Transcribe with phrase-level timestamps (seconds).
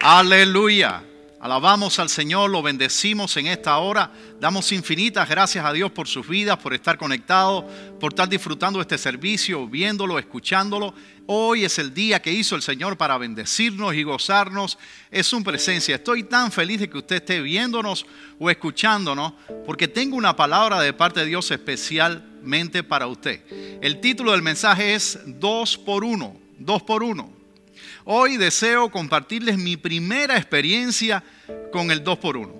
[0.00, 1.02] Aleluya.
[1.46, 4.10] Alabamos al Señor, lo bendecimos en esta hora.
[4.40, 7.64] Damos infinitas gracias a Dios por sus vidas, por estar conectados,
[8.00, 10.94] por estar disfrutando este servicio, viéndolo, escuchándolo.
[11.26, 14.76] Hoy es el día que hizo el Señor para bendecirnos y gozarnos.
[15.10, 15.96] Es su presencia.
[15.96, 18.06] Estoy tan feliz de que usted esté viéndonos
[18.38, 19.34] o escuchándonos
[19.66, 23.42] porque tengo una palabra de parte de Dios especialmente para usted.
[23.82, 26.36] El título del mensaje es dos por uno.
[26.58, 27.35] Dos por uno.
[28.08, 31.24] Hoy deseo compartirles mi primera experiencia
[31.72, 32.52] con el 2x1.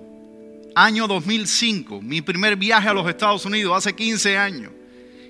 [0.75, 4.73] Año 2005, mi primer viaje a los Estados Unidos hace 15 años.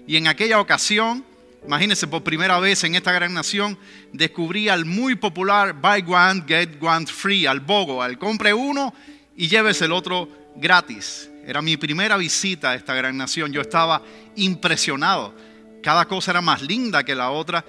[0.08, 1.24] Y en aquella ocasión,
[1.64, 3.78] imagínense por primera vez en esta gran nación,
[4.12, 8.96] descubrí al muy popular Buy One, Get One Free, al BOGO, al compre uno
[9.36, 11.30] y llévese el otro gratis.
[11.46, 13.54] Era mi primera visita a esta gran nación.
[13.54, 14.02] Yo estaba
[14.36, 15.36] impresionado.
[15.84, 17.64] Cada cosa era más linda que la otra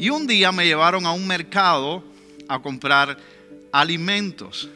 [0.00, 2.02] y un día me llevaron a un mercado
[2.48, 3.18] a comprar
[3.70, 4.66] alimentos.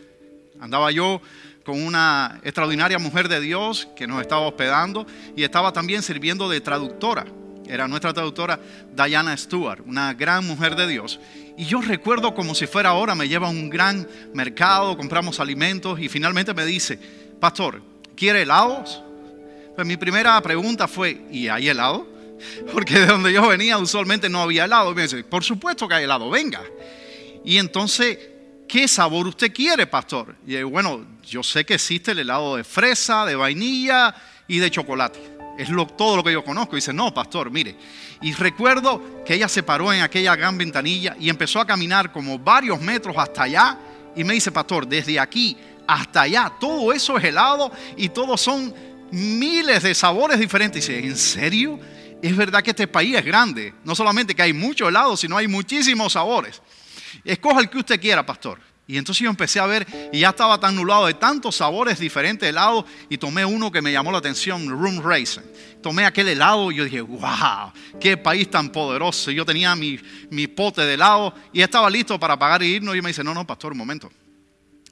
[0.61, 1.23] Andaba yo
[1.65, 6.61] con una extraordinaria mujer de Dios que nos estaba hospedando y estaba también sirviendo de
[6.61, 7.25] traductora.
[7.67, 8.61] Era nuestra traductora
[8.95, 11.19] Diana Stewart, una gran mujer de Dios.
[11.57, 15.99] Y yo recuerdo como si fuera ahora, me lleva a un gran mercado, compramos alimentos
[16.01, 16.99] y finalmente me dice,
[17.41, 17.81] pastor,
[18.15, 19.03] ¿quiere helados?
[19.75, 22.14] Pues mi primera pregunta fue, ¿y hay helado?
[22.73, 24.93] Porque de donde yo venía usualmente no había helado.
[24.93, 26.63] Y me dice, por supuesto que hay helado, venga.
[27.45, 28.19] Y entonces,
[28.67, 30.35] ¿qué sabor usted quiere, pastor?
[30.47, 34.15] Y yo, bueno, yo sé que existe el helado de fresa, de vainilla
[34.49, 35.35] y de chocolate.
[35.59, 36.75] Es todo lo que yo conozco.
[36.75, 37.77] Y dice, no, pastor, mire.
[38.23, 42.39] Y recuerdo que ella se paró en aquella gran ventanilla y empezó a caminar como
[42.39, 43.79] varios metros hasta allá.
[44.17, 45.57] Y me dice, pastor, desde aquí
[45.87, 48.75] hasta allá, todo eso es helado y todos son
[49.11, 50.89] miles de sabores diferentes.
[50.89, 51.79] Y dice, ¿en serio?
[52.29, 53.75] Es verdad que este país es grande.
[53.85, 56.63] No solamente que hay mucho helado, sino hay muchísimos sabores.
[57.23, 58.59] Escoja el que usted quiera, pastor.
[58.87, 62.47] Y entonces yo empecé a ver y ya estaba tan nublado de tantos sabores diferentes
[62.47, 65.43] de helado y tomé uno que me llamó la atención, Room Racing.
[65.83, 69.31] Tomé aquel helado y yo dije, wow, qué país tan poderoso.
[69.31, 70.01] Yo tenía mi,
[70.31, 73.35] mi pote de helado y estaba listo para pagar e irnos y me dice, no,
[73.35, 74.11] no, pastor, un momento.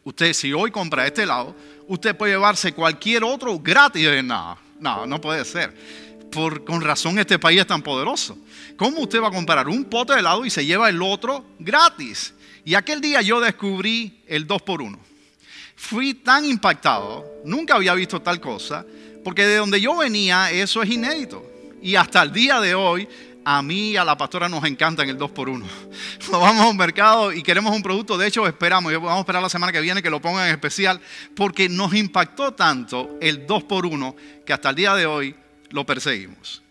[0.04, 1.56] Usted si hoy compra este helado,
[1.88, 4.02] usted puede llevarse cualquier otro gratis.
[4.02, 5.74] Y yo dije, no, no, no puede ser
[6.32, 8.38] con razón este país es tan poderoso.
[8.76, 12.34] ¿Cómo usted va a comprar un pote de helado y se lleva el otro gratis?
[12.64, 14.98] Y aquel día yo descubrí el 2 por 1
[15.76, 18.86] Fui tan impactado, nunca había visto tal cosa,
[19.24, 21.44] porque de donde yo venía eso es inédito.
[21.82, 23.08] Y hasta el día de hoy,
[23.44, 25.66] a mí y a la pastora nos encanta el 2 por 1
[26.30, 29.42] Nos vamos a un mercado y queremos un producto, de hecho esperamos, vamos a esperar
[29.42, 31.00] la semana que viene que lo pongan en especial,
[31.34, 34.14] porque nos impactó tanto el 2 por 1
[34.46, 35.34] que hasta el día de hoy
[35.72, 36.62] lo perseguimos.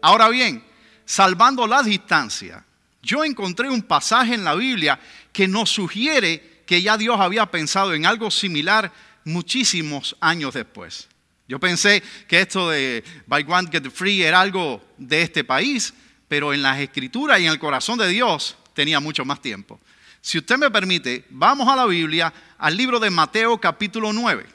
[0.00, 0.64] Ahora bien,
[1.04, 2.64] salvando la distancia,
[3.02, 4.98] yo encontré un pasaje en la Biblia
[5.32, 8.90] que nos sugiere que ya Dios había pensado en algo similar
[9.24, 11.08] muchísimos años después.
[11.46, 15.92] Yo pensé que esto de Buy One Get Free era algo de este país,
[16.26, 19.78] pero en las escrituras y en el corazón de Dios tenía mucho más tiempo.
[20.22, 24.46] Si usted me permite, vamos a la Biblia, al libro de Mateo capítulo 9,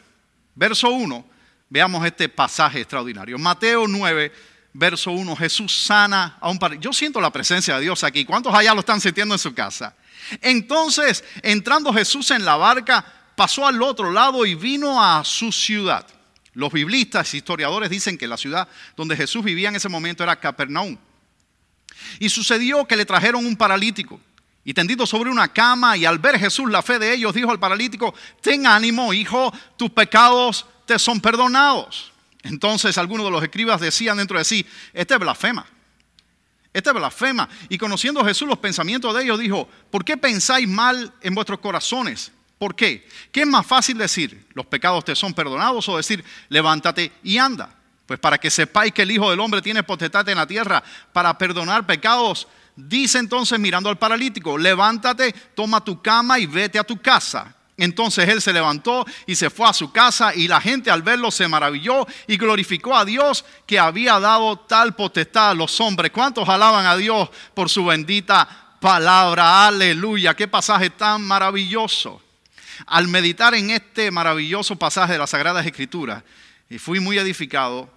[0.55, 1.38] verso 1
[1.69, 3.37] Veamos este pasaje extraordinario.
[3.37, 4.31] Mateo 9,
[4.73, 5.35] verso 1.
[5.35, 6.79] Jesús sana a un par.
[6.79, 8.25] Yo siento la presencia de Dios aquí.
[8.25, 9.95] ¿Cuántos allá lo están sintiendo en su casa?
[10.41, 16.07] Entonces, entrando Jesús en la barca, pasó al otro lado y vino a su ciudad.
[16.53, 20.97] Los biblistas, historiadores dicen que la ciudad donde Jesús vivía en ese momento era Capernaum.
[22.19, 24.19] Y sucedió que le trajeron un paralítico
[24.65, 27.59] y tendido sobre una cama y al ver Jesús la fe de ellos dijo al
[27.59, 30.65] paralítico, ten ánimo hijo, tus pecados
[30.97, 32.11] son perdonados.
[32.41, 35.65] Entonces algunos de los escribas decían dentro de sí, este es blasfema.
[36.71, 37.49] Este es blasfema.
[37.67, 42.31] Y conociendo Jesús los pensamientos de ellos, dijo, ¿por qué pensáis mal en vuestros corazones?
[42.57, 43.07] ¿Por qué?
[43.31, 47.75] ¿Qué es más fácil decir, los pecados te son perdonados o decir, levántate y anda?
[48.05, 50.83] Pues para que sepáis que el Hijo del Hombre tiene potestad en la tierra
[51.13, 56.83] para perdonar pecados, dice entonces mirando al paralítico, levántate, toma tu cama y vete a
[56.83, 57.55] tu casa.
[57.79, 61.31] Entonces él se levantó y se fue a su casa y la gente al verlo
[61.31, 66.11] se maravilló y glorificó a Dios que había dado tal potestad a los hombres.
[66.11, 69.67] ¿Cuántos alaban a Dios por su bendita palabra?
[69.67, 72.21] Aleluya, qué pasaje tan maravilloso.
[72.85, 76.23] Al meditar en este maravilloso pasaje de las Sagradas Escrituras,
[76.77, 77.89] fui muy edificado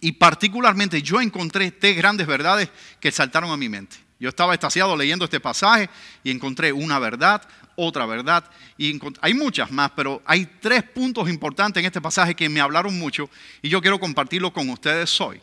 [0.00, 2.68] y particularmente yo encontré tres grandes verdades
[3.00, 4.07] que saltaron a mi mente.
[4.20, 5.88] Yo estaba estasiado leyendo este pasaje
[6.24, 7.42] y encontré una verdad,
[7.76, 8.44] otra verdad.
[8.76, 12.98] Y hay muchas más, pero hay tres puntos importantes en este pasaje que me hablaron
[12.98, 13.30] mucho
[13.62, 15.40] y yo quiero compartirlo con ustedes hoy.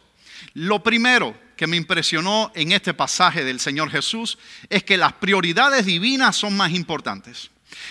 [0.54, 4.38] Lo primero que me impresionó en este pasaje del Señor Jesús
[4.70, 7.50] es que las prioridades divinas son más importantes.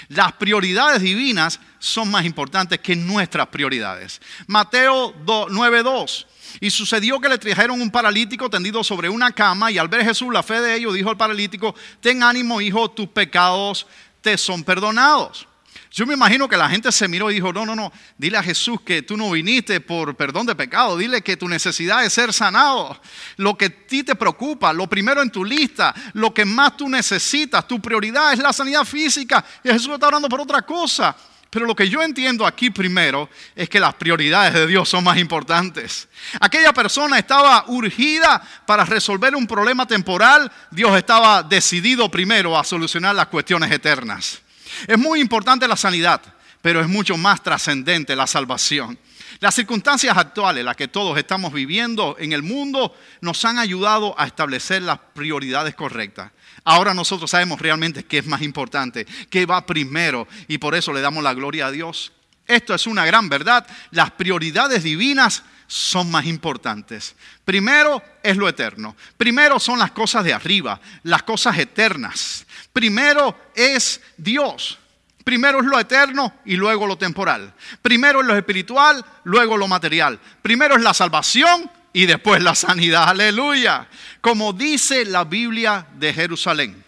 [0.09, 4.21] Las prioridades divinas son más importantes que nuestras prioridades.
[4.47, 6.27] Mateo 9:2.
[6.61, 10.33] Y sucedió que le trajeron un paralítico tendido sobre una cama y al ver Jesús
[10.33, 13.87] la fe de ellos dijo al paralítico, ten ánimo hijo, tus pecados
[14.21, 15.49] te son perdonados.
[15.91, 18.43] Yo me imagino que la gente se miró y dijo, no, no, no, dile a
[18.43, 22.33] Jesús que tú no viniste por perdón de pecado, dile que tu necesidad es ser
[22.33, 23.01] sanado.
[23.37, 26.89] Lo que a ti te preocupa, lo primero en tu lista, lo que más tú
[26.89, 29.45] necesitas, tu prioridad es la sanidad física.
[29.63, 31.17] Y Jesús está hablando por otra cosa.
[31.55, 35.19] Pero lo que yo entiendo aquí primero es que las prioridades de Dios son más
[35.19, 36.09] importantes.
[36.41, 43.15] Aquella persona estaba urgida para resolver un problema temporal, Dios estaba decidido primero a solucionar
[43.15, 44.43] las cuestiones eternas.
[44.87, 46.21] Es muy importante la sanidad,
[46.63, 48.99] pero es mucho más trascendente la salvación.
[49.41, 54.27] Las circunstancias actuales, las que todos estamos viviendo en el mundo, nos han ayudado a
[54.27, 56.31] establecer las prioridades correctas.
[56.65, 61.01] Ahora nosotros sabemos realmente qué es más importante, qué va primero, y por eso le
[61.01, 62.13] damos la gloria a Dios.
[62.47, 63.67] Esto es una gran verdad.
[63.91, 67.17] Las prioridades divinas son más importantes.
[67.45, 68.97] Primero es lo eterno.
[69.17, 72.47] Primero son las cosas de arriba, las cosas eternas.
[72.75, 74.81] Primero es Dios.
[75.23, 77.55] Primero es lo eterno y luego lo temporal.
[77.81, 80.19] Primero es lo espiritual, luego lo material.
[80.43, 83.05] Primero es la salvación y después la sanidad.
[83.09, 83.89] Aleluya.
[84.21, 86.85] Como dice la Biblia de Jerusalén.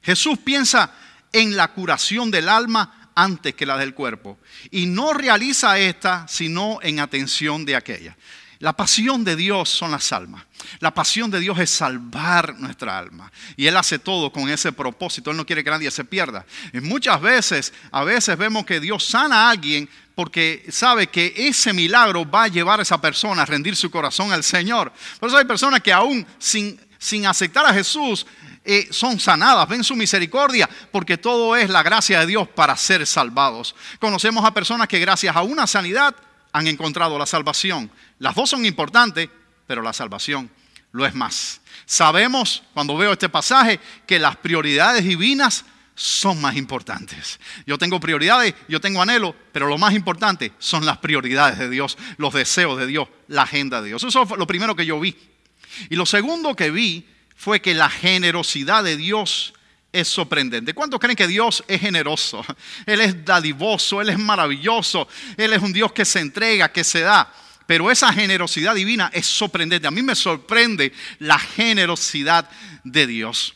[0.00, 0.90] Jesús piensa
[1.30, 4.38] en la curación del alma antes que la del cuerpo.
[4.70, 8.16] Y no realiza esta sino en atención de aquella.
[8.58, 10.44] La pasión de Dios son las almas.
[10.80, 13.30] La pasión de Dios es salvar nuestra alma.
[13.56, 15.30] Y Él hace todo con ese propósito.
[15.30, 16.46] Él no quiere que nadie se pierda.
[16.72, 21.74] Y muchas veces, a veces vemos que Dios sana a alguien porque sabe que ese
[21.74, 24.90] milagro va a llevar a esa persona a rendir su corazón al Señor.
[25.20, 28.26] Por eso hay personas que aún sin, sin aceptar a Jesús
[28.64, 33.06] eh, son sanadas, ven su misericordia, porque todo es la gracia de Dios para ser
[33.06, 33.76] salvados.
[34.00, 36.16] Conocemos a personas que gracias a una sanidad
[36.56, 37.90] han encontrado la salvación.
[38.18, 39.28] Las dos son importantes,
[39.66, 40.50] pero la salvación
[40.92, 41.60] lo es más.
[41.84, 47.38] Sabemos, cuando veo este pasaje, que las prioridades divinas son más importantes.
[47.66, 51.98] Yo tengo prioridades, yo tengo anhelo, pero lo más importante son las prioridades de Dios,
[52.16, 54.02] los deseos de Dios, la agenda de Dios.
[54.02, 55.14] Eso fue lo primero que yo vi.
[55.90, 57.06] Y lo segundo que vi
[57.36, 59.52] fue que la generosidad de Dios
[60.00, 60.74] es sorprendente.
[60.74, 62.44] ¿Cuántos creen que Dios es generoso?
[62.86, 67.00] Él es dadivoso, Él es maravilloso, Él es un Dios que se entrega, que se
[67.00, 67.32] da.
[67.66, 69.88] Pero esa generosidad divina es sorprendente.
[69.88, 72.48] A mí me sorprende la generosidad
[72.84, 73.54] de Dios.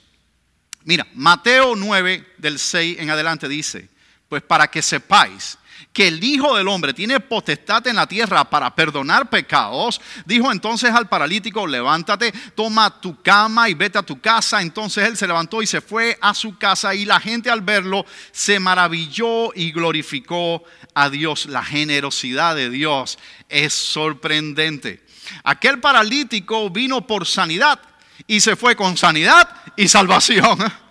[0.84, 3.88] Mira, Mateo 9 del 6 en adelante dice,
[4.28, 5.58] pues para que sepáis
[5.92, 10.90] que el Hijo del Hombre tiene potestad en la tierra para perdonar pecados, dijo entonces
[10.90, 14.62] al paralítico, levántate, toma tu cama y vete a tu casa.
[14.62, 18.04] Entonces él se levantó y se fue a su casa y la gente al verlo
[18.32, 20.62] se maravilló y glorificó
[20.94, 21.46] a Dios.
[21.46, 23.18] La generosidad de Dios
[23.48, 25.04] es sorprendente.
[25.44, 27.80] Aquel paralítico vino por sanidad
[28.26, 30.58] y se fue con sanidad y salvación.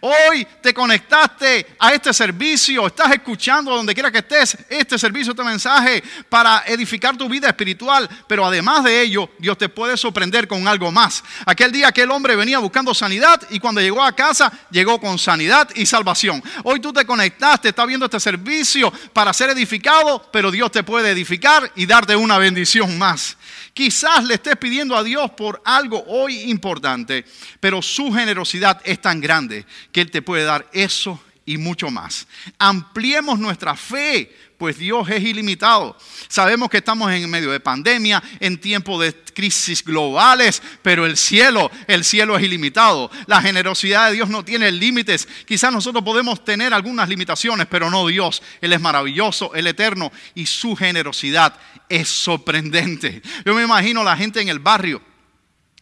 [0.00, 5.42] Hoy te conectaste a este servicio, estás escuchando donde quiera que estés este servicio, este
[5.42, 10.68] mensaje para edificar tu vida espiritual, pero además de ello, Dios te puede sorprender con
[10.68, 11.24] algo más.
[11.44, 15.68] Aquel día aquel hombre venía buscando sanidad y cuando llegó a casa llegó con sanidad
[15.74, 16.42] y salvación.
[16.62, 21.10] Hoy tú te conectaste, estás viendo este servicio para ser edificado, pero Dios te puede
[21.10, 23.37] edificar y darte una bendición más.
[23.78, 27.24] Quizás le estés pidiendo a Dios por algo hoy importante,
[27.60, 32.26] pero su generosidad es tan grande que Él te puede dar eso y mucho más.
[32.58, 35.96] Ampliemos nuestra fe pues Dios es ilimitado.
[36.26, 41.70] Sabemos que estamos en medio de pandemia, en tiempos de crisis globales, pero el cielo,
[41.86, 43.08] el cielo es ilimitado.
[43.26, 45.28] La generosidad de Dios no tiene límites.
[45.46, 48.42] Quizás nosotros podemos tener algunas limitaciones, pero no Dios.
[48.60, 51.54] Él es maravilloso, el eterno, y su generosidad
[51.88, 53.22] es sorprendente.
[53.46, 55.00] Yo me imagino la gente en el barrio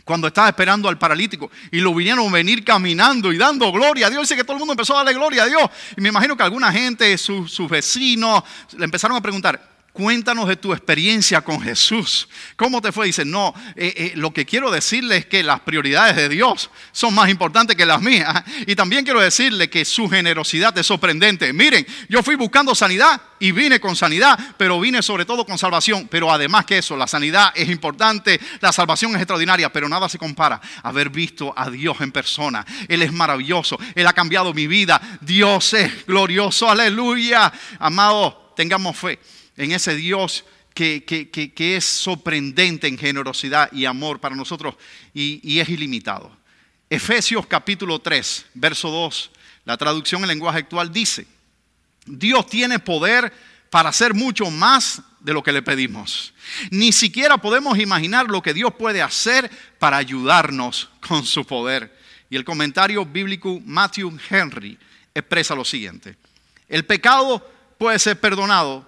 [0.07, 4.11] cuando estaba esperando al paralítico y lo vinieron a venir caminando y dando gloria a
[4.11, 4.23] Dios.
[4.23, 5.69] Dice que todo el mundo empezó a darle gloria a Dios.
[5.97, 8.45] Y me imagino que alguna gente, sus vecinos,
[8.79, 12.29] le empezaron a preguntar, cuéntanos de tu experiencia con Jesús.
[12.57, 13.07] ¿Cómo te fue?
[13.07, 17.15] Dice, no, eh, eh, lo que quiero decirle es que las prioridades de Dios son
[17.15, 18.45] más importantes que las mías.
[18.67, 21.51] Y también quiero decirle que su generosidad es sorprendente.
[21.55, 26.09] Miren, yo fui buscando sanidad y vine con sanidad, pero vine sobre todo con salvación.
[26.11, 30.19] Pero además que eso, la sanidad es importante, la salvación es extraordinaria, pero nada se
[30.19, 32.67] compara haber visto a Dios en persona.
[32.87, 35.01] Él es maravilloso, Él ha cambiado mi vida.
[35.23, 37.51] Dios es glorioso, aleluya.
[37.79, 39.21] Amado, tengamos fe
[39.57, 40.45] en ese Dios
[40.75, 44.75] que, es sorprendente en generosidad y amor para nosotros
[45.15, 46.37] y, y es ilimitado.
[46.91, 49.31] Efesios capítulo 3, verso 2,
[49.65, 51.27] la traducción en lenguaje actual dice,
[52.05, 53.33] Dios tiene poder
[53.71, 56.33] para hacer mucho más de lo que le pedimos.
[56.71, 61.97] Ni siquiera podemos imaginar lo que Dios puede hacer para ayudarnos con su poder.
[62.31, 64.79] Y el comentario bíblico Matthew Henry
[65.15, 66.17] expresa lo siguiente.
[66.69, 68.85] El pecado puede ser perdonado,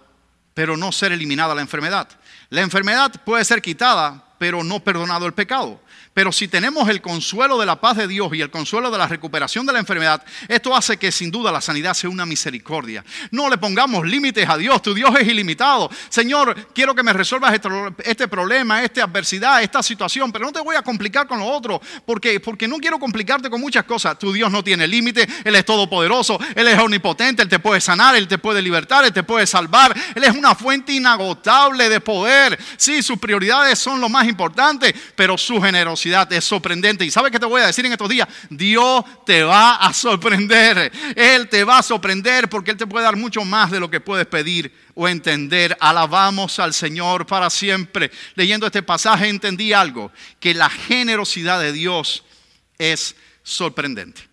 [0.55, 2.09] pero no ser eliminada la enfermedad.
[2.51, 5.81] La enfermedad puede ser quitada, pero no perdonado el pecado.
[6.19, 9.07] Pero si tenemos el consuelo de la paz de Dios y el consuelo de la
[9.07, 13.05] recuperación de la enfermedad, esto hace que sin duda la sanidad sea una misericordia.
[13.31, 15.89] No le pongamos límites a Dios, tu Dios es ilimitado.
[16.09, 17.69] Señor, quiero que me resuelvas este,
[18.03, 21.81] este problema, esta adversidad, esta situación, pero no te voy a complicar con lo otro,
[22.05, 24.19] porque, porque no quiero complicarte con muchas cosas.
[24.19, 28.17] Tu Dios no tiene límite, Él es todopoderoso, Él es omnipotente, Él te puede sanar,
[28.17, 29.97] Él te puede libertar, Él te puede salvar.
[30.17, 32.59] Él es una fuente inagotable de poder.
[32.77, 37.05] Sí, sus prioridades son lo más importante, pero su generosidad es sorprendente.
[37.05, 38.29] ¿Y sabes qué te voy a decir en estos días?
[38.51, 40.91] Dios te va a sorprender.
[41.15, 44.01] Él te va a sorprender porque Él te puede dar mucho más de lo que
[44.01, 45.77] puedes pedir o entender.
[45.81, 48.11] Alabamos al Señor para siempre.
[48.35, 52.25] Leyendo este pasaje entendí algo, que la generosidad de Dios
[52.79, 54.29] es sorprendente.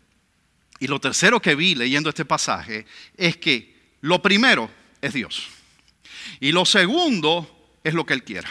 [0.80, 4.70] Y lo tercero que vi leyendo este pasaje es que lo primero
[5.02, 5.48] es Dios.
[6.40, 8.50] Y lo segundo es lo que Él quiera.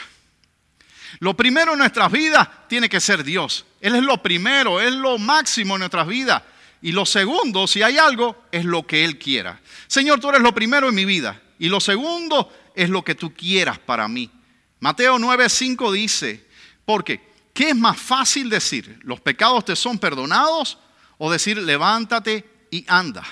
[1.21, 3.65] Lo primero en nuestras vidas tiene que ser Dios.
[3.81, 6.43] Él es lo primero, es lo máximo en nuestras vidas.
[6.83, 9.61] Y lo segundo, si hay algo, es lo que Él quiera.
[9.87, 11.41] Señor, tú eres lo primero en mi vida.
[11.59, 14.31] Y lo segundo es lo que tú quieras para mí.
[14.81, 16.47] Mateo 9:5 dice,
[16.85, 17.21] porque,
[17.55, 18.99] ¿qué es más fácil decir?
[19.03, 20.79] ¿Los pecados te son perdonados?
[21.17, 23.25] O decir, levántate y anda.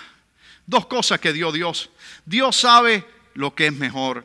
[0.66, 1.90] Dos cosas que dio Dios.
[2.24, 4.24] Dios sabe lo que es mejor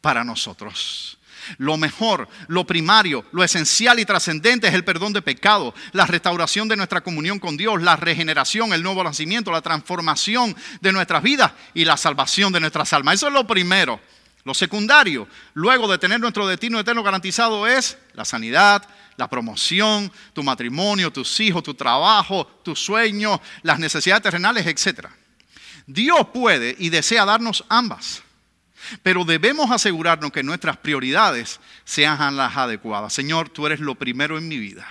[0.00, 1.18] para nosotros.
[1.58, 6.68] Lo mejor, lo primario, lo esencial y trascendente es el perdón de pecado, la restauración
[6.68, 11.52] de nuestra comunión con Dios, la regeneración, el nuevo nacimiento, la transformación de nuestras vidas
[11.74, 13.16] y la salvación de nuestras almas.
[13.16, 14.00] Eso es lo primero.
[14.44, 18.82] Lo secundario, luego de tener nuestro destino eterno garantizado, es la sanidad,
[19.16, 25.08] la promoción, tu matrimonio, tus hijos, tu trabajo, tus sueños, las necesidades terrenales, etc.
[25.86, 28.22] Dios puede y desea darnos ambas.
[29.02, 33.12] Pero debemos asegurarnos que nuestras prioridades sean las adecuadas.
[33.12, 34.86] Señor, tú eres lo primero en mi vida.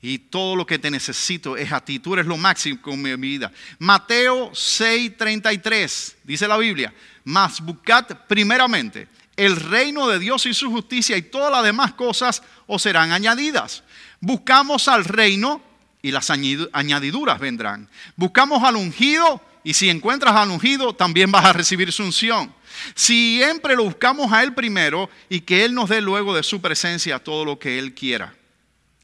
[0.00, 2.00] Y todo lo que te necesito es a ti.
[2.00, 3.52] Tú eres lo máximo en mi vida.
[3.78, 6.92] Mateo 6:33 dice la Biblia.
[7.24, 12.42] Mas buscad primeramente el reino de Dios y su justicia y todas las demás cosas
[12.66, 13.84] os serán añadidas.
[14.20, 15.62] Buscamos al reino
[16.02, 17.88] y las añadiduras vendrán.
[18.16, 22.52] Buscamos al ungido y si encuentras al ungido también vas a recibir su unción.
[22.94, 27.18] Siempre lo buscamos a Él primero y que Él nos dé luego de su presencia
[27.18, 28.34] todo lo que Él quiera.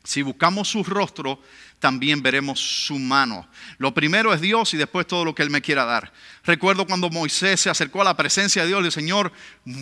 [0.04, 1.40] Si buscamos su rostro,
[1.78, 3.48] también veremos su mano.
[3.78, 6.12] Lo primero es Dios y después todo lo que Él me quiera dar.
[6.44, 9.32] Recuerdo cuando Moisés se acercó a la presencia de Dios y dijo, Señor,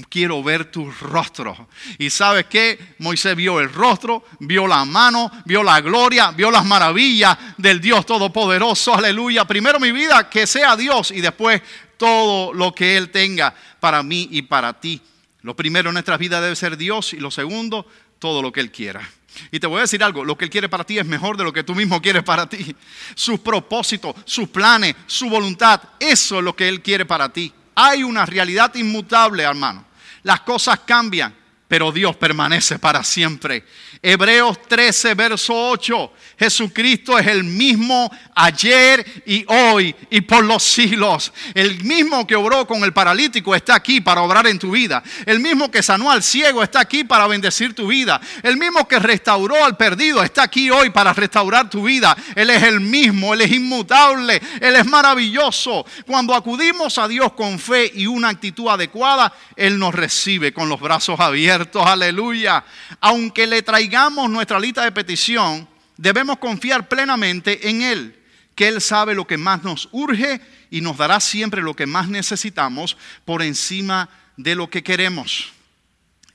[0.08, 1.68] quiero ver tu rostro.
[1.98, 2.94] Y sabes qué?
[2.98, 8.04] Moisés vio el rostro, vio la mano, vio la gloria, vio las maravillas del Dios
[8.04, 8.94] Todopoderoso.
[8.94, 9.46] Aleluya.
[9.46, 11.62] Primero mi vida, que sea Dios y después
[11.96, 15.00] todo lo que Él tenga para mí y para ti.
[15.42, 17.86] Lo primero en nuestras vidas debe ser Dios y lo segundo,
[18.18, 19.08] todo lo que Él quiera.
[19.50, 21.44] Y te voy a decir algo, lo que Él quiere para ti es mejor de
[21.44, 22.74] lo que tú mismo quieres para ti.
[23.14, 27.52] Sus propósitos, sus planes, su voluntad, eso es lo que Él quiere para ti.
[27.74, 29.84] Hay una realidad inmutable, hermano.
[30.22, 31.34] Las cosas cambian,
[31.68, 33.64] pero Dios permanece para siempre.
[34.02, 36.12] Hebreos 13, verso 8.
[36.38, 41.32] Jesucristo es el mismo ayer y hoy y por los siglos.
[41.54, 45.02] El mismo que obró con el paralítico está aquí para obrar en tu vida.
[45.24, 48.20] El mismo que sanó al ciego está aquí para bendecir tu vida.
[48.42, 52.14] El mismo que restauró al perdido está aquí hoy para restaurar tu vida.
[52.34, 55.86] Él es el mismo, Él es inmutable, Él es maravilloso.
[56.06, 60.80] Cuando acudimos a Dios con fe y una actitud adecuada, Él nos recibe con los
[60.80, 61.82] brazos abiertos.
[61.86, 62.62] Aleluya.
[63.00, 63.85] Aunque le traigamos
[64.28, 68.22] nuestra lista de petición, debemos confiar plenamente en Él,
[68.54, 70.40] que Él sabe lo que más nos urge
[70.70, 75.52] y nos dará siempre lo que más necesitamos por encima de lo que queremos.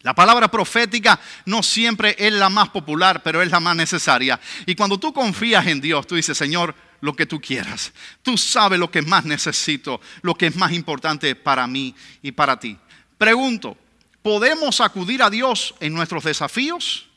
[0.03, 4.39] La palabra profética no siempre es la más popular, pero es la más necesaria.
[4.65, 7.93] Y cuando tú confías en Dios, tú dices, Señor, lo que tú quieras.
[8.23, 12.59] Tú sabes lo que más necesito, lo que es más importante para mí y para
[12.59, 12.77] ti.
[13.17, 13.77] Pregunto,
[14.23, 17.10] ¿podemos acudir a Dios en nuestros desafíos?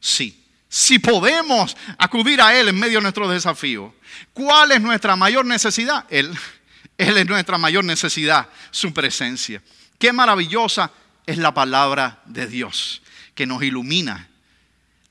[0.00, 3.94] Sí si podemos acudir a Él en medio de nuestro desafío.
[4.34, 6.04] ¿Cuál es nuestra mayor necesidad?
[6.10, 6.36] Él.
[6.98, 9.62] Él es nuestra mayor necesidad, su presencia.
[9.98, 10.90] Qué maravillosa
[11.26, 13.02] es la palabra de Dios
[13.34, 14.28] que nos ilumina.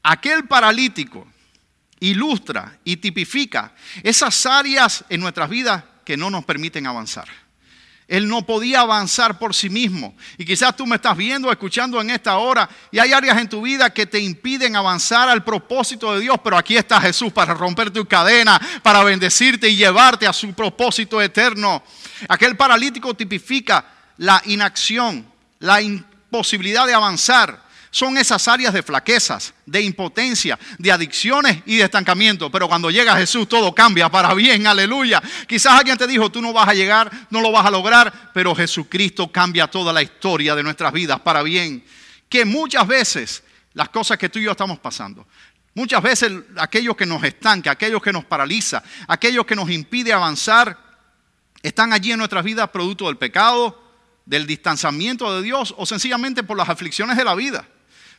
[0.03, 1.27] Aquel paralítico
[1.99, 3.73] ilustra y tipifica
[4.03, 7.27] esas áreas en nuestras vidas que no nos permiten avanzar.
[8.07, 10.15] Él no podía avanzar por sí mismo.
[10.37, 13.63] Y quizás tú me estás viendo, escuchando en esta hora, y hay áreas en tu
[13.63, 17.89] vida que te impiden avanzar al propósito de Dios, pero aquí está Jesús para romper
[17.89, 21.83] tu cadena, para bendecirte y llevarte a su propósito eterno.
[22.29, 23.85] Aquel paralítico tipifica
[24.17, 25.25] la inacción,
[25.59, 27.64] la imposibilidad de avanzar
[27.95, 32.51] son esas áreas de flaquezas, de impotencia, de adicciones y de estancamiento.
[32.51, 35.23] Pero cuando llega Jesús todo cambia para bien, aleluya.
[35.47, 38.53] Quizás alguien te dijo, tú no vas a llegar, no lo vas a lograr, pero
[38.53, 41.85] Jesucristo cambia toda la historia de nuestras vidas para bien.
[42.27, 45.25] Que muchas veces las cosas que tú y yo estamos pasando,
[45.73, 50.77] muchas veces aquellos que nos estanca, aquellos que nos paraliza, aquellos que nos impide avanzar,
[51.63, 53.81] están allí en nuestras vidas producto del pecado,
[54.25, 57.65] del distanciamiento de Dios o sencillamente por las aflicciones de la vida.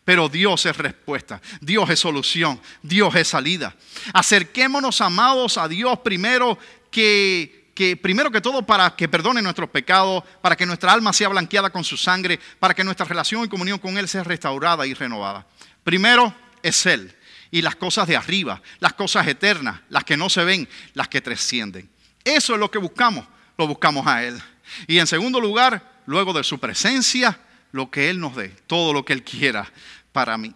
[0.07, 3.75] Pero Dios es respuesta, Dios es solución, Dios es salida.
[4.15, 6.57] Acerquémonos, amados, a Dios primero
[6.93, 11.29] que, que, primero que todo para que perdone nuestros pecados, para que nuestra alma sea
[11.29, 14.95] blanqueada con su sangre, para que nuestra relación y comunión con Él sea restaurada y
[14.95, 15.45] renovada.
[15.83, 16.33] Primero
[16.63, 17.13] es Él
[17.51, 21.21] y las cosas de arriba, las cosas eternas, las que no se ven, las que
[21.21, 21.91] trascienden.
[22.23, 23.27] Eso es lo que buscamos,
[23.59, 24.41] lo buscamos a Él.
[24.87, 27.41] Y en segundo lugar, luego de su presencia,
[27.73, 29.71] lo que Él nos dé, todo lo que Él quiera
[30.17, 30.51] para mí.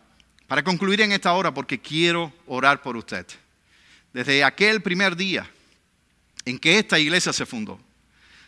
[0.47, 3.27] Para concluir en esta hora, porque quiero orar por usted.
[4.11, 5.51] Desde aquel primer día
[6.47, 7.79] en que esta iglesia se fundó,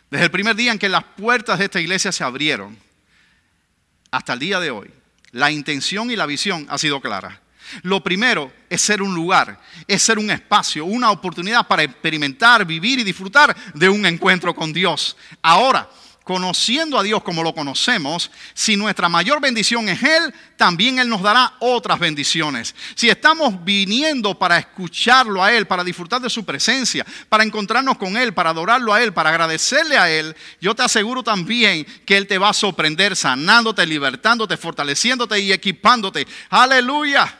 [0.09, 2.75] desde el primer día en que las puertas de esta iglesia se abrieron,
[4.09, 4.89] hasta el día de hoy,
[5.29, 7.41] la intención y la visión ha sido clara.
[7.83, 12.97] Lo primero es ser un lugar, es ser un espacio, una oportunidad para experimentar, vivir
[12.97, 15.15] y disfrutar de un encuentro con Dios.
[15.43, 15.87] Ahora,
[16.23, 21.21] conociendo a Dios como lo conocemos, si nuestra mayor bendición es Él, también Él nos
[21.21, 22.73] dará otras bendiciones.
[22.95, 28.15] Si estamos viniendo para escucharlo a Él, para disfrutar de su presencia, para encontrarnos con
[28.15, 32.25] Él, para adorarlo a Él, para agradecerle a Él, yo te aseguro también que Él
[32.25, 36.25] te va a sorprender sanándote, libertándote, fortaleciéndote y equipándote.
[36.49, 37.39] Aleluya.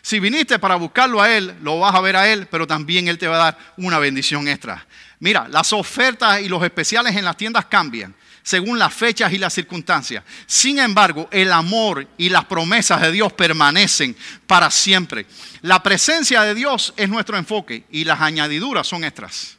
[0.00, 3.18] Si viniste para buscarlo a Él, lo vas a ver a Él, pero también Él
[3.18, 4.86] te va a dar una bendición extra.
[5.20, 9.52] Mira, las ofertas y los especiales en las tiendas cambian según las fechas y las
[9.52, 10.24] circunstancias.
[10.46, 15.26] Sin embargo, el amor y las promesas de Dios permanecen para siempre.
[15.62, 19.56] La presencia de Dios es nuestro enfoque y las añadiduras son extras.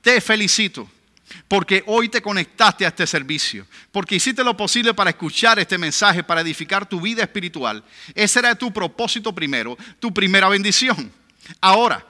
[0.00, 0.88] Te felicito
[1.48, 6.22] porque hoy te conectaste a este servicio, porque hiciste lo posible para escuchar este mensaje,
[6.22, 7.82] para edificar tu vida espiritual.
[8.14, 11.10] Ese era tu propósito primero, tu primera bendición.
[11.60, 12.04] Ahora,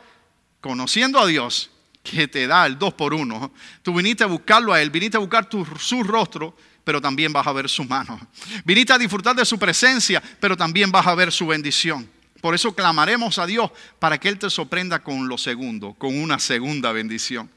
[0.60, 1.70] conociendo a Dios,
[2.08, 3.52] que te da el dos por uno.
[3.82, 7.52] Tú viniste a buscarlo a Él, viniste a buscar su rostro, pero también vas a
[7.52, 8.18] ver su mano.
[8.64, 12.08] Viniste a disfrutar de su presencia, pero también vas a ver su bendición.
[12.40, 16.38] Por eso clamaremos a Dios para que Él te sorprenda con lo segundo, con una
[16.38, 17.50] segunda bendición.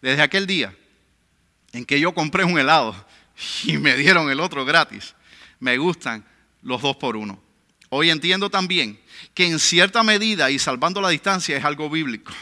[0.00, 0.74] Desde aquel día
[1.72, 2.94] en que yo compré un helado
[3.64, 5.14] y me dieron el otro gratis,
[5.60, 6.24] me gustan
[6.62, 7.42] los dos por uno.
[7.90, 8.98] Hoy entiendo también
[9.34, 12.32] que en cierta medida y salvando la distancia es algo bíblico.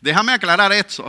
[0.00, 1.06] Déjame aclarar esto.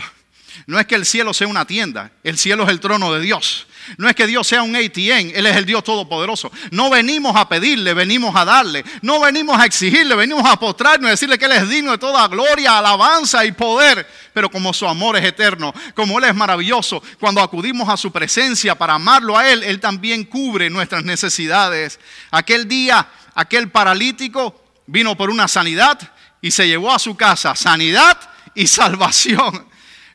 [0.68, 3.68] No es que el cielo sea una tienda, el cielo es el trono de Dios.
[3.98, 6.52] No es que Dios sea un ATM, Él es el Dios todopoderoso.
[6.72, 8.84] No venimos a pedirle, venimos a darle.
[9.02, 12.28] No venimos a exigirle, venimos a postrarnos y decirle que Él es digno de toda
[12.28, 14.08] gloria, alabanza y poder.
[14.34, 18.76] Pero como su amor es eterno, como Él es maravilloso, cuando acudimos a su presencia
[18.76, 22.00] para amarlo a Él, Él también cubre nuestras necesidades.
[22.32, 26.00] Aquel día, aquel paralítico vino por una sanidad
[26.42, 28.18] y se llevó a su casa sanidad
[28.60, 29.66] y salvación.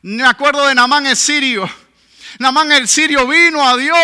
[0.03, 1.67] Me acuerdo de Namán el sirio.
[2.37, 3.97] Namán el sirio vino a Dios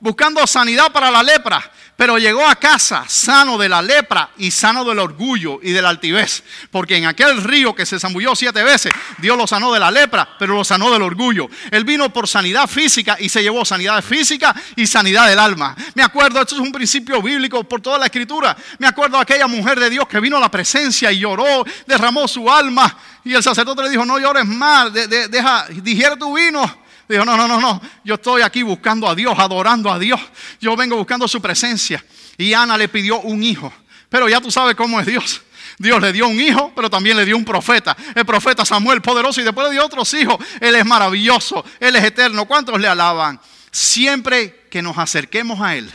[0.00, 4.84] buscando sanidad para la lepra pero llegó a casa sano de la lepra y sano
[4.84, 6.44] del orgullo y de la altivez.
[6.70, 10.28] Porque en aquel río que se zambulló siete veces, Dios lo sanó de la lepra,
[10.38, 11.48] pero lo sanó del orgullo.
[11.70, 15.74] Él vino por sanidad física y se llevó sanidad física y sanidad del alma.
[15.94, 18.54] Me acuerdo, esto es un principio bíblico por toda la escritura.
[18.78, 22.28] Me acuerdo de aquella mujer de Dios que vino a la presencia y lloró, derramó
[22.28, 22.94] su alma.
[23.24, 27.46] Y el sacerdote le dijo, no llores más, deja, digiere tu vino Dijo, no, no,
[27.46, 30.20] no, no, yo estoy aquí buscando a Dios, adorando a Dios.
[30.60, 32.04] Yo vengo buscando su presencia.
[32.36, 33.72] Y Ana le pidió un hijo.
[34.08, 35.42] Pero ya tú sabes cómo es Dios.
[35.78, 37.96] Dios le dio un hijo, pero también le dio un profeta.
[38.14, 40.36] El profeta Samuel, poderoso, y después le dio otros hijos.
[40.60, 42.46] Él es maravilloso, Él es eterno.
[42.46, 43.40] ¿Cuántos le alaban?
[43.70, 45.90] Siempre que nos acerquemos a Él,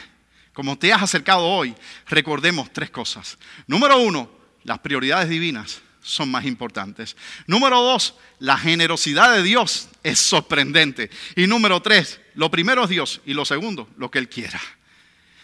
[0.54, 1.76] como te has acercado hoy,
[2.08, 3.38] recordemos tres cosas.
[3.68, 4.30] Número uno,
[4.64, 7.16] las prioridades divinas son más importantes.
[7.48, 11.10] Número dos, la generosidad de Dios es sorprendente.
[11.36, 14.60] Y número tres, lo primero es Dios y lo segundo, lo que Él quiera.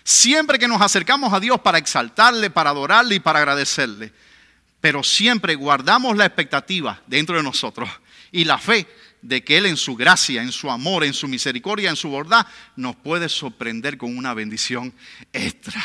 [0.04, 4.13] Siempre que nos acercamos a Dios para exaltarle, para adorarle y para agradecerle,
[4.80, 7.89] pero siempre guardamos la expectativa dentro de nosotros
[8.32, 8.88] y la fe
[9.22, 12.46] de que Él en su gracia, en su amor, en su misericordia, en su bondad,
[12.76, 14.93] nos puede sorprender con una bendición
[15.34, 15.84] extra.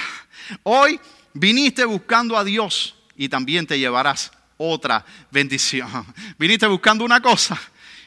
[0.62, 1.00] Hoy
[1.32, 4.30] viniste buscando a Dios y también te llevarás
[4.70, 5.88] otra bendición.
[6.38, 7.60] Viniste buscando una cosa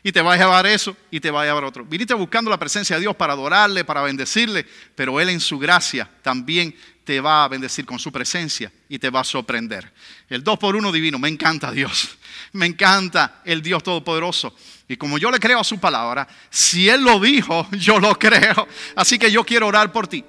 [0.03, 1.83] y te va a llevar eso y te va a llevar otro.
[1.83, 4.65] Viniste buscando la presencia de Dios para adorarle, para bendecirle,
[4.95, 9.09] pero Él en su gracia también te va a bendecir con su presencia y te
[9.09, 9.91] va a sorprender.
[10.29, 12.17] El dos por uno divino, me encanta Dios,
[12.53, 14.55] me encanta el Dios Todopoderoso.
[14.87, 18.67] Y como yo le creo a su palabra, si Él lo dijo, yo lo creo.
[18.95, 20.23] Así que yo quiero orar por ti.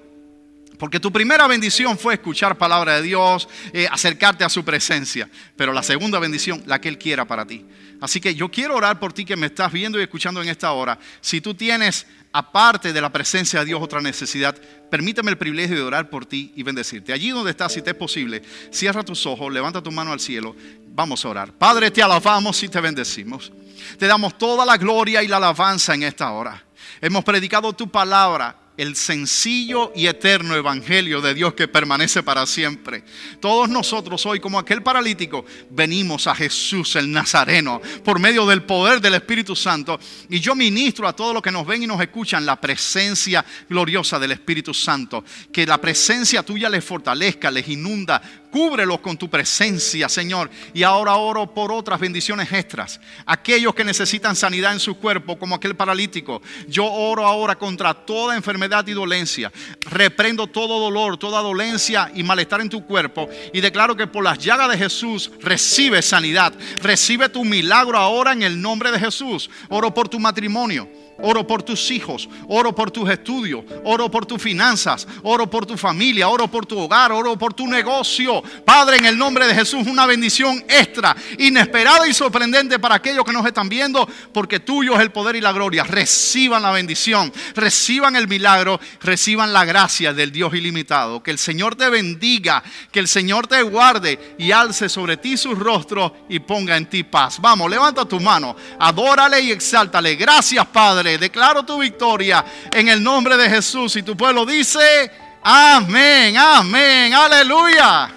[0.79, 5.29] Porque tu primera bendición fue escuchar palabra de Dios, eh, acercarte a su presencia.
[5.57, 7.65] Pero la segunda bendición, la que Él quiera para ti.
[8.01, 10.73] Así que yo quiero orar por ti que me estás viendo y escuchando en esta
[10.73, 10.99] hora.
[11.21, 14.55] Si tú tienes, aparte de la presencia de Dios, otra necesidad,
[14.91, 17.13] permíteme el privilegio de orar por ti y bendecirte.
[17.13, 20.55] Allí donde estás, si te es posible, cierra tus ojos, levanta tu mano al cielo.
[20.89, 21.53] Vamos a orar.
[21.53, 23.51] Padre, te alabamos y te bendecimos.
[23.99, 26.63] Te damos toda la gloria y la alabanza en esta hora.
[27.01, 33.03] Hemos predicado tu palabra el sencillo y eterno evangelio de Dios que permanece para siempre.
[33.41, 39.01] Todos nosotros hoy, como aquel paralítico, venimos a Jesús el Nazareno por medio del poder
[39.01, 39.99] del Espíritu Santo.
[40.29, 44.19] Y yo ministro a todos los que nos ven y nos escuchan la presencia gloriosa
[44.19, 45.25] del Espíritu Santo.
[45.53, 50.51] Que la presencia tuya les fortalezca, les inunda, Cúbrelos con tu presencia, Señor.
[50.73, 53.01] Y ahora oro por otras bendiciones extras.
[53.25, 56.43] Aquellos que necesitan sanidad en su cuerpo, como aquel paralítico.
[56.69, 59.53] Yo oro ahora contra toda enfermedad y dolencia.
[59.83, 63.29] Reprendo todo dolor, toda dolencia y malestar en tu cuerpo.
[63.53, 66.53] Y declaro que por las llagas de Jesús recibe sanidad.
[66.81, 69.51] Recibe tu milagro ahora en el nombre de Jesús.
[69.69, 70.89] Oro por tu matrimonio.
[71.19, 75.77] Oro por tus hijos, oro por tus estudios, oro por tus finanzas, oro por tu
[75.79, 78.36] familia, oro por tu hogar, oro por tu negocio.
[78.65, 83.33] Padre, en el nombre de Jesús, una bendición extra, inesperada y sorprendente para aquellos que
[83.33, 85.85] nos están viendo, porque tuyo es el poder y la gloria.
[85.85, 91.23] Reciban la bendición, reciban el milagro, reciban la gracia del Dios ilimitado.
[91.23, 95.55] Que el Señor te bendiga, que el Señor te guarde y alce sobre ti su
[95.55, 97.41] rostro y ponga en ti paz.
[97.41, 100.17] Vamos, levanta tu mano, adórale y exáltale.
[100.17, 103.97] Gracias, Padre Declaro tu victoria en el nombre de Jesús.
[103.97, 105.11] Y tu pueblo dice,
[105.43, 108.11] amén, amén, aleluya.